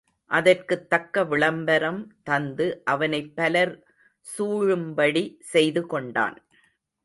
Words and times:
அதற்குத் 0.31 0.89
தக்க 0.89 1.23
விளம்பரம் 1.23 1.99
தந்து 2.23 2.81
அவனைப் 2.85 3.35
பலர் 3.35 3.73
சூழும்படி 4.27 5.23
செய்துகொண்டான். 5.53 6.37